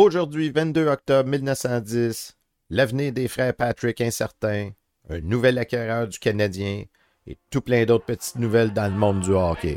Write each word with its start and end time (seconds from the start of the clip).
Aujourd'hui, 0.00 0.50
22 0.50 0.86
octobre 0.86 1.28
1910, 1.28 2.36
l'avenir 2.70 3.12
des 3.12 3.26
frères 3.26 3.52
Patrick 3.52 4.00
incertain, 4.00 4.70
un 5.10 5.20
nouvel 5.22 5.58
acquéreur 5.58 6.06
du 6.06 6.20
Canadien 6.20 6.84
et 7.26 7.36
tout 7.50 7.60
plein 7.60 7.84
d'autres 7.84 8.04
petites 8.04 8.36
nouvelles 8.36 8.72
dans 8.72 8.86
le 8.92 8.96
monde 8.96 9.18
du 9.18 9.32
hockey. 9.32 9.76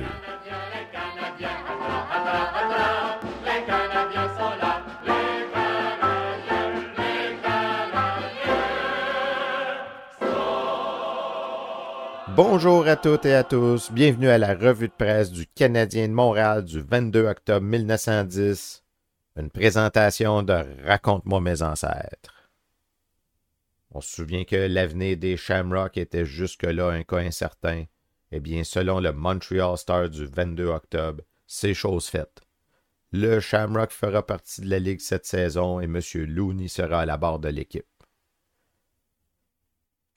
Bonjour 12.36 12.88
à 12.88 12.96
toutes 12.96 13.26
et 13.26 13.34
à 13.34 13.44
tous, 13.44 13.92
bienvenue 13.92 14.30
à 14.30 14.38
la 14.38 14.54
revue 14.54 14.90
de 14.90 14.94
presse 14.94 15.32
du 15.32 15.48
Canadien 15.48 16.08
de 16.08 16.14
Montréal 16.14 16.64
du 16.64 16.80
22 16.80 17.26
octobre 17.26 17.66
1910, 17.66 18.84
une 19.42 19.50
présentation 19.50 20.44
de 20.44 20.64
Raconte-moi 20.86 21.42
mes 21.42 21.64
ancêtres. 21.64 22.50
On 23.90 24.00
se 24.00 24.16
souvient 24.16 24.46
que 24.46 24.56
l'avenir 24.56 25.18
des 25.18 25.36
Shamrock 25.36 25.98
était 25.98 26.26
jusque-là 26.26 26.90
un 26.90 27.04
cas 27.04 27.18
incertain. 27.18 27.86
Eh 28.32 28.40
bien, 28.40 28.64
selon 28.64 29.00
le 29.00 29.12
Montreal 29.12 29.78
Star 29.78 30.10
du 30.10 30.26
22 30.26 30.68
octobre, 30.68 31.24
c'est 31.48 31.74
chose 31.74 32.06
faite. 32.06 32.42
Le 33.12 33.40
Shamrock 33.40 33.92
fera 33.92 34.26
partie 34.26 34.62
de 34.62 34.70
la 34.70 34.80
Ligue 34.80 35.02
cette 35.02 35.26
saison 35.26 35.82
et 35.82 35.86
M. 35.86 36.00
Looney 36.28 36.70
sera 36.70 37.02
à 37.02 37.06
la 37.06 37.18
barre 37.18 37.40
de 37.40 37.50
l'équipe. 37.50 37.86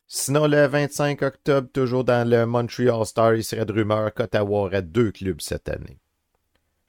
Sinon, 0.06 0.47
le 0.47 0.67
25 0.67 1.23
octobre, 1.23 1.69
toujours 1.73 2.05
dans 2.05 2.29
le 2.29 2.45
Montreal 2.47 3.05
Star, 3.06 3.34
il 3.34 3.43
serait 3.43 3.65
de 3.65 3.73
rumeur 3.73 4.12
qu'Ottawa 4.12 4.59
aurait 4.61 4.83
deux 4.83 5.11
clubs 5.11 5.41
cette 5.41 5.69
année. 5.69 5.98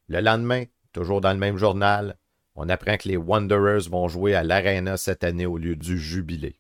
Le 0.10 0.20
lendemain, 0.20 0.66
toujours 0.92 1.22
dans 1.22 1.34
le 1.34 1.40
même 1.40 1.58
journal, 1.58 2.18
on 2.56 2.70
apprend 2.70 2.98
que 2.98 3.10
les 3.10 3.18
Wanderers 3.18 3.90
vont 3.90 4.08
jouer 4.08 4.34
à 4.34 4.44
l'Arena 4.44 4.98
cette 4.98 5.24
année 5.24 5.46
au 5.46 5.58
lieu 5.58 5.76
du 5.76 6.00
Jubilé. 6.00 6.60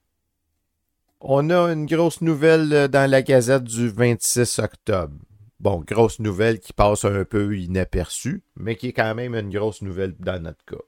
On 1.21 1.49
a 1.49 1.71
une 1.71 1.85
grosse 1.85 2.21
nouvelle 2.21 2.87
dans 2.89 3.09
la 3.09 3.21
Gazette 3.21 3.63
du 3.63 3.89
26 3.89 4.59
octobre. 4.59 5.15
Bon, 5.59 5.79
grosse 5.79 6.19
nouvelle 6.19 6.59
qui 6.59 6.73
passe 6.73 7.05
un 7.05 7.23
peu 7.23 7.57
inaperçue, 7.57 8.43
mais 8.55 8.75
qui 8.75 8.89
est 8.89 8.93
quand 8.93 9.15
même 9.15 9.33
une 9.33 9.49
grosse 9.49 9.81
nouvelle 9.81 10.15
dans 10.19 10.41
notre 10.41 10.63
cas. 10.65 10.83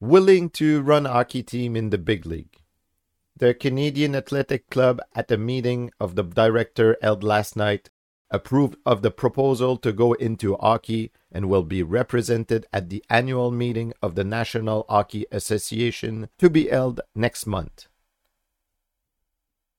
Willing 0.00 0.48
to 0.48 0.82
run 0.82 1.04
hockey 1.04 1.44
team 1.44 1.76
in 1.76 1.90
the 1.90 1.98
big 1.98 2.24
league. 2.24 2.64
The 3.38 3.56
Canadian 3.56 4.14
Athletic 4.14 4.70
Club, 4.70 5.00
at 5.14 5.30
a 5.30 5.36
meeting 5.36 5.90
of 6.00 6.14
the 6.14 6.22
director 6.22 6.96
held 7.02 7.22
last 7.22 7.54
night, 7.54 7.90
approved 8.30 8.76
of 8.86 9.02
the 9.02 9.10
proposal 9.10 9.76
to 9.78 9.92
go 9.92 10.12
into 10.14 10.56
hockey 10.56 11.10
and 11.32 11.48
will 11.48 11.62
be 11.62 11.82
represented 11.82 12.66
at 12.72 12.88
the 12.88 13.04
annual 13.10 13.50
meeting 13.50 13.92
of 14.02 14.14
the 14.14 14.24
National 14.24 14.86
Hockey 14.88 15.26
Association 15.30 16.28
to 16.38 16.48
be 16.48 16.68
held 16.68 17.00
next 17.14 17.46
month. 17.46 17.86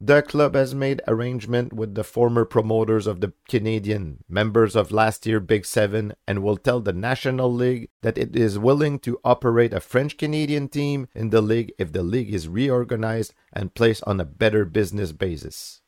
The 0.03 0.23
club 0.23 0.55
has 0.55 0.73
made 0.73 1.03
arrangement 1.07 1.73
with 1.73 1.93
the 1.93 2.03
former 2.03 2.43
promoters 2.43 3.05
of 3.05 3.21
the 3.21 3.33
Canadian, 3.47 4.23
members 4.27 4.75
of 4.75 4.91
last 4.91 5.27
year 5.27 5.39
Big 5.39 5.63
Seven, 5.63 6.15
and 6.27 6.41
will 6.41 6.57
tell 6.57 6.79
the 6.79 6.91
National 6.91 7.53
League 7.53 7.87
that 8.01 8.17
it 8.17 8.35
is 8.35 8.57
willing 8.57 8.97
to 9.01 9.19
operate 9.23 9.73
a 9.73 9.79
French 9.79 10.17
Canadian 10.17 10.69
team 10.69 11.07
in 11.13 11.29
the 11.29 11.39
league 11.39 11.71
if 11.77 11.93
the 11.93 12.01
league 12.01 12.33
is 12.33 12.47
reorganized 12.47 13.35
and 13.53 13.75
placed 13.75 14.03
on 14.07 14.19
a 14.19 14.25
better 14.25 14.65
business 14.65 15.11
basis. 15.11 15.83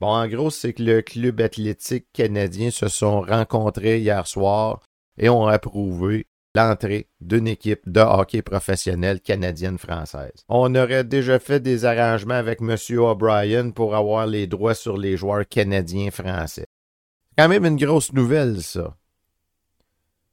Bon, 0.00 0.08
en 0.08 0.26
gros, 0.28 0.50
c'est 0.50 0.72
que 0.72 0.82
le 0.82 1.02
club 1.02 1.42
athlétique 1.42 2.06
canadien 2.14 2.70
se 2.70 2.88
sont 2.88 3.20
rencontrés 3.20 4.00
hier 4.00 4.26
soir 4.26 4.80
et 5.18 5.28
ont 5.28 5.46
approuvé 5.46 6.26
l'entrée 6.54 7.08
d'une 7.20 7.46
équipe 7.46 7.88
de 7.88 8.00
hockey 8.00 8.40
professionnelle 8.40 9.20
canadienne-française. 9.20 10.44
On 10.48 10.74
aurait 10.74 11.04
déjà 11.04 11.38
fait 11.38 11.60
des 11.60 11.84
arrangements 11.84 12.34
avec 12.34 12.60
M. 12.62 12.76
O'Brien 12.98 13.70
pour 13.70 13.94
avoir 13.94 14.26
les 14.26 14.46
droits 14.46 14.74
sur 14.74 14.96
les 14.96 15.18
joueurs 15.18 15.46
canadiens-français. 15.46 16.66
Quand 17.36 17.48
même 17.48 17.66
une 17.66 17.76
grosse 17.76 18.12
nouvelle, 18.12 18.62
ça. 18.62 18.96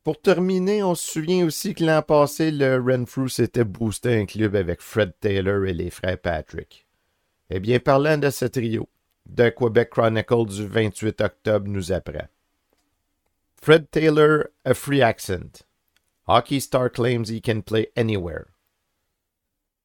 Pour 0.04 0.22
terminer, 0.22 0.82
on 0.84 0.96
se 0.96 1.12
souvient 1.12 1.46
aussi 1.46 1.74
que 1.74 1.84
l'an 1.84 2.02
passé, 2.02 2.52
le 2.52 2.82
Renfrew 2.82 3.28
s'était 3.28 3.66
boosté 3.66 4.18
un 4.18 4.26
club 4.26 4.56
avec 4.56 4.82
Fred 4.82 5.12
Taylor 5.20 5.66
et 5.66 5.74
les 5.74 5.90
frères 5.90 6.18
Patrick. 6.18 6.88
Eh 7.50 7.60
bien, 7.60 7.80
parlant 7.80 8.18
de 8.18 8.30
ce 8.30 8.46
trio, 8.46 8.88
The 9.30 9.52
Quebec 9.52 9.92
Chronicle 9.92 10.46
du 10.46 10.68
28 10.68 11.22
octobre 11.22 11.68
nous 11.68 11.92
apprend. 11.92 12.30
Fred 13.56 13.92
Taylor, 13.92 14.52
a 14.64 14.74
free 14.74 15.02
accent. 15.02 15.64
Hockey 16.26 16.60
Star 16.60 16.90
claims 16.90 17.30
he 17.30 17.42
can 17.42 17.62
play 17.62 17.88
anywhere. 17.96 18.48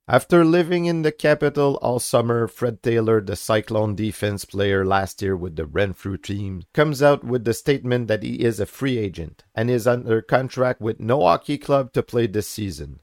After 0.09 0.45
living 0.45 0.87
in 0.87 1.03
the 1.03 1.13
capital 1.13 1.79
all 1.81 1.99
summer, 1.99 2.49
Fred 2.49 2.83
Taylor, 2.83 3.21
the 3.21 3.37
Cyclone 3.37 3.95
defense 3.95 4.45
player 4.45 4.85
last 4.85 5.23
year 5.23 5.37
with 5.37 5.57
the 5.57 5.65
Renfrew 5.65 6.19
team, 6.19 6.65
comes 6.75 7.03
out 7.03 7.23
with 7.23 7.45
the 7.45 7.55
statement 7.55 8.09
that 8.09 8.23
he 8.23 8.43
is 8.43 8.59
a 8.59 8.67
free 8.67 8.99
agent 8.99 9.45
and 9.55 9.71
is 9.71 9.87
under 9.87 10.21
contract 10.21 10.81
with 10.81 10.99
no 10.99 11.21
hockey 11.21 11.57
club 11.57 11.93
to 11.93 12.03
play 12.03 12.27
this 12.27 12.49
season. 12.49 13.01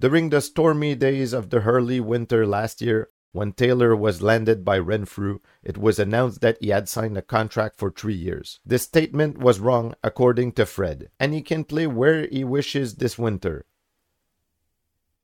During 0.00 0.30
the 0.30 0.40
stormy 0.40 0.96
days 0.96 1.32
of 1.32 1.50
the 1.50 1.62
early 1.62 2.00
winter 2.00 2.46
last 2.46 2.82
year, 2.82 3.10
when 3.34 3.52
Taylor 3.52 3.96
was 3.96 4.22
landed 4.22 4.64
by 4.64 4.78
Renfrew, 4.78 5.40
it 5.64 5.76
was 5.76 5.98
announced 5.98 6.40
that 6.40 6.56
he 6.60 6.68
had 6.68 6.88
signed 6.88 7.18
a 7.18 7.22
contract 7.22 7.76
for 7.76 7.90
three 7.90 8.14
years. 8.14 8.60
This 8.64 8.84
statement 8.84 9.38
was 9.38 9.58
wrong, 9.58 9.94
according 10.04 10.52
to 10.52 10.64
Fred, 10.64 11.10
and 11.18 11.34
he 11.34 11.42
can 11.42 11.64
play 11.64 11.88
where 11.88 12.28
he 12.30 12.44
wishes 12.44 12.94
this 12.94 13.18
winter. 13.18 13.64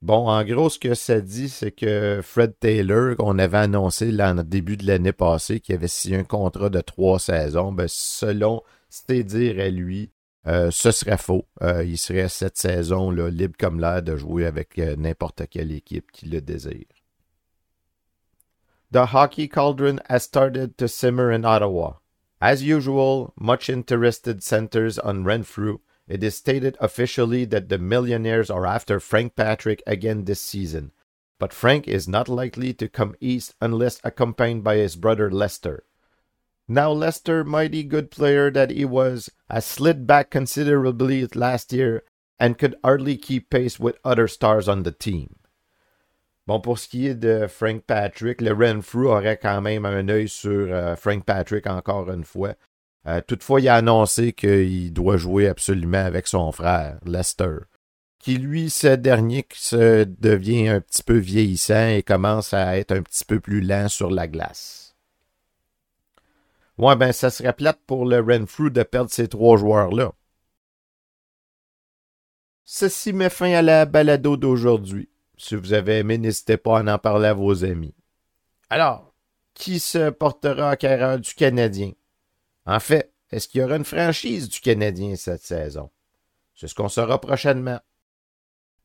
Bon, 0.03 0.27
en 0.29 0.45
gros, 0.45 0.71
ce 0.71 0.79
que 0.79 0.95
ça 0.95 1.21
dit, 1.21 1.49
c'est 1.49 1.71
que 1.71 2.21
Fred 2.23 2.59
Taylor, 2.59 3.15
qu'on 3.17 3.39
avait 3.39 3.59
annoncé 3.59 4.11
là, 4.11 4.33
en 4.33 4.43
début 4.43 4.77
de 4.77 4.87
l'année 4.87 5.13
passée, 5.13 5.61
qui 5.61 5.73
avait 5.73 5.89
signé 5.89 6.17
un 6.17 6.25
contrat 6.25 6.71
de 6.71 6.81
trois 6.81 7.21
saisons, 7.21 7.71
ben, 7.71 7.87
selon 7.87 8.63
ses 8.89 9.23
dires 9.23 9.61
à 9.61 9.69
lui, 9.69 10.11
euh, 10.47 10.71
ce 10.73 10.91
serait 10.91 11.19
faux. 11.19 11.47
Euh, 11.63 11.85
il 11.85 11.99
serait 11.99 12.29
cette 12.29 12.57
saison-là 12.57 13.31
libre 13.31 13.55
comme 13.59 13.79
l'air 13.79 14.03
de 14.03 14.17
jouer 14.17 14.47
avec 14.47 14.79
euh, 14.79 14.97
n'importe 14.97 15.43
quelle 15.49 15.71
équipe 15.71 16.11
qui 16.11 16.27
le 16.27 16.41
désire. 16.41 16.87
The 18.93 19.07
hockey 19.07 19.47
cauldron 19.47 20.01
has 20.09 20.25
started 20.25 20.77
to 20.79 20.89
simmer 20.89 21.31
in 21.31 21.45
Ottawa. 21.45 21.95
As 22.41 22.65
usual, 22.65 23.33
much 23.39 23.69
interested 23.69 24.43
centers 24.43 24.99
on 24.99 25.23
Renfrew. 25.23 25.79
It 26.09 26.25
is 26.25 26.37
stated 26.37 26.77
officially 26.81 27.45
that 27.45 27.69
the 27.69 27.79
millionaires 27.79 28.51
are 28.51 28.67
after 28.67 28.99
Frank 28.99 29.37
Patrick 29.37 29.81
again 29.87 30.25
this 30.25 30.41
season, 30.41 30.91
but 31.39 31.53
Frank 31.53 31.87
is 31.87 32.09
not 32.09 32.29
likely 32.29 32.75
to 32.75 32.89
come 32.89 33.15
east 33.21 33.55
unless 33.61 34.01
accompanied 34.03 34.65
by 34.65 34.77
his 34.77 34.97
brother 34.97 35.31
Lester. 35.31 35.85
Now 36.67 36.91
Lester, 36.91 37.45
mighty 37.45 37.85
good 37.85 38.11
player 38.11 38.51
that 38.51 38.71
he 38.71 38.85
was, 38.85 39.31
has 39.49 39.65
slid 39.65 40.05
back 40.05 40.31
considerably 40.31 41.25
last 41.29 41.73
year 41.73 42.03
and 42.41 42.59
could 42.59 42.75
hardly 42.83 43.17
keep 43.17 43.51
pace 43.51 43.79
with 43.79 43.99
other 44.05 44.27
stars 44.27 44.69
on 44.69 44.83
the 44.83 44.93
team. 44.93 45.37
Bon, 46.51 46.59
pour 46.59 46.81
ce 46.81 46.89
qui 46.89 47.07
est 47.07 47.15
de 47.15 47.47
Frank 47.47 47.81
Patrick, 47.83 48.41
le 48.41 48.53
Renfrew 48.53 49.07
aurait 49.07 49.37
quand 49.37 49.61
même 49.61 49.85
un 49.85 50.09
œil 50.09 50.29
sur 50.29 50.51
euh, 50.51 50.97
Frank 50.97 51.25
Patrick 51.25 51.69
encore 51.69 52.11
une 52.11 52.25
fois. 52.25 52.55
Euh, 53.07 53.21
toutefois, 53.25 53.61
il 53.61 53.69
a 53.69 53.77
annoncé 53.77 54.33
qu'il 54.33 54.93
doit 54.93 55.17
jouer 55.17 55.47
absolument 55.47 56.05
avec 56.05 56.27
son 56.27 56.51
frère, 56.51 56.99
Lester, 57.07 57.59
qui 58.19 58.37
lui, 58.37 58.69
ce 58.69 58.89
dernier, 58.89 59.47
se 59.55 60.03
devient 60.03 60.67
un 60.67 60.81
petit 60.81 61.05
peu 61.05 61.19
vieillissant 61.19 61.87
et 61.87 62.03
commence 62.03 62.53
à 62.53 62.77
être 62.79 62.91
un 62.91 63.03
petit 63.03 63.25
peu 63.25 63.39
plus 63.39 63.61
lent 63.61 63.89
sur 63.89 64.11
la 64.11 64.27
glace. 64.27 64.97
Ouais, 66.79 66.97
ben, 66.97 67.13
ça 67.13 67.31
serait 67.31 67.53
plate 67.53 67.79
pour 67.87 68.07
le 68.07 68.19
Renfrew 68.19 68.71
de 68.71 68.83
perdre 68.83 69.13
ces 69.13 69.29
trois 69.29 69.57
joueurs-là. 69.57 70.15
Ceci 72.65 73.13
met 73.13 73.31
fin 73.31 73.53
à 73.53 73.63
la 73.63 73.87
balado 73.87 74.37
d'aujourd'hui. 74.37 75.10
Si 75.43 75.55
vous 75.55 75.73
avez 75.73 76.01
aimé, 76.01 76.19
n'hésitez 76.19 76.59
pas 76.59 76.81
à 76.81 76.95
en 76.95 76.99
parler 76.99 77.29
à 77.29 77.33
vos 77.33 77.65
amis. 77.65 77.95
Alors, 78.69 79.15
qui 79.55 79.81
se 79.81 80.11
portera 80.11 80.73
acquéreur 80.73 81.19
du 81.19 81.33
Canadien? 81.33 81.93
En 82.67 82.79
fait, 82.79 83.11
est-ce 83.31 83.49
qu'il 83.49 83.63
y 83.63 83.65
aura 83.65 83.77
une 83.77 83.87
franchise 83.87 84.51
du 84.51 84.61
Canadien 84.61 85.17
cette 85.17 85.43
saison? 85.43 85.89
C'est 86.55 86.69
ce 86.69 86.75
qu'on 86.75 86.91
saura 86.91 87.19
prochainement. 87.19 87.81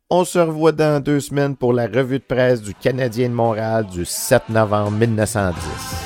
On 0.09 0.23
se 0.23 0.39
revoit 0.39 0.71
dans 0.71 1.03
deux 1.03 1.19
semaines 1.19 1.57
pour 1.57 1.73
la 1.73 1.87
revue 1.87 2.19
de 2.19 2.23
presse 2.23 2.61
du 2.61 2.73
Canadien 2.73 3.27
de 3.27 3.33
Montréal 3.33 3.87
du 3.87 4.05
7 4.05 4.47
novembre 4.47 4.91
1910. 4.91 6.04